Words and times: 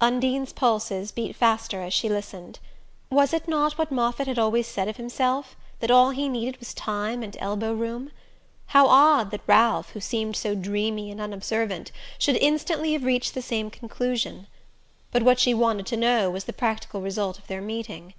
Undine's 0.00 0.52
pulses 0.52 1.12
beat 1.12 1.36
faster 1.36 1.80
as 1.80 1.94
she 1.94 2.08
listened. 2.08 2.58
Was 3.08 3.32
it 3.32 3.46
not 3.46 3.78
what 3.78 3.92
Moffatt 3.92 4.26
had 4.26 4.36
always 4.36 4.66
said 4.66 4.88
of 4.88 4.96
himself 4.96 5.54
that 5.78 5.92
all 5.92 6.10
he 6.10 6.28
needed 6.28 6.56
was 6.56 6.74
time 6.74 7.22
and 7.22 7.36
elbow 7.38 7.72
room? 7.72 8.10
How 8.66 8.88
odd 8.88 9.30
that 9.30 9.42
Ralph, 9.46 9.90
who 9.90 10.00
seemed 10.00 10.34
so 10.34 10.56
dreamy 10.56 11.08
and 11.12 11.20
unobservant, 11.20 11.92
should 12.18 12.34
instantly 12.38 12.94
have 12.94 13.04
reached 13.04 13.34
the 13.34 13.42
same 13.42 13.70
conclusion! 13.70 14.48
But 15.12 15.22
what 15.22 15.38
she 15.38 15.54
wanted 15.54 15.86
to 15.86 15.96
know 15.96 16.30
was 16.32 16.46
the 16.46 16.52
practical 16.52 17.00
result 17.00 17.38
of 17.38 17.46
their 17.46 17.62
meeting. 17.62 18.14